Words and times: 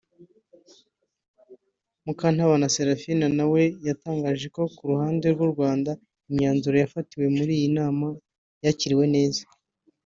Mukantabana 2.05 2.67
Seraphine 2.75 3.25
na 3.37 3.45
we 3.51 3.61
yatangaje 3.87 4.45
ko 4.55 4.61
ku 4.75 4.81
ruhande 4.91 5.25
rw’u 5.33 5.49
Rwanda 5.53 5.91
imyanzuro 6.29 6.75
yafatiwe 6.83 7.25
muri 7.37 7.51
iyi 7.59 7.69
nama 7.79 8.07
yakiriwe 8.65 9.05
neza 9.15 9.41